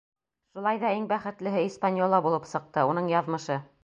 Шулай 0.53 0.77
ҙа 0.83 0.93
иң 0.99 1.03
бәхетлеһе 1.11 1.61
«Испаньола» 1.67 2.21
булып 2.29 2.47
сыҡты, 2.53 2.87
уның 2.95 3.13
яҙмышы: 3.13 3.59